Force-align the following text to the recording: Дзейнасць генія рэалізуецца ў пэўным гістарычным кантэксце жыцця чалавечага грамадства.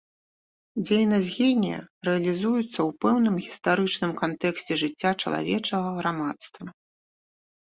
Дзейнасць 0.85 1.29
генія 1.39 1.79
рэалізуецца 2.09 2.65
ў 2.87 2.89
пэўным 3.05 3.35
гістарычным 3.49 4.11
кантэксце 4.23 4.73
жыцця 4.83 5.11
чалавечага 5.21 5.89
грамадства. 5.99 6.65